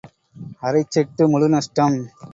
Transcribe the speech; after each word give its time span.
அரைச் 0.61 0.91
set 0.93 1.23
முழு 1.29 1.49
நஷ்டம். 1.49 1.99